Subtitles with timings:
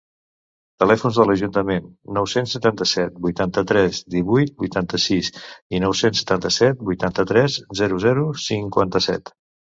[0.83, 1.83] Telèfons de l'Ajuntament:
[2.17, 5.29] nou-cents setanta-set vuitanta-tres divuit vuitanta-sis
[5.77, 9.33] i nou-cents setanta-set vuitanta-tres zero zero cinquanta-set.